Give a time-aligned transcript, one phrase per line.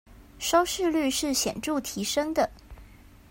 [0.39, 2.49] 收視率是顯著提升的